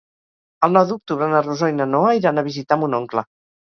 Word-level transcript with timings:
El 0.67 0.73
nou 0.77 0.87
d'octubre 0.91 1.27
na 1.33 1.43
Rosó 1.47 1.71
i 1.73 1.77
na 1.81 1.87
Noa 1.91 2.17
iran 2.21 2.43
a 2.43 2.45
visitar 2.51 2.79
mon 2.85 3.01
oncle. 3.03 3.29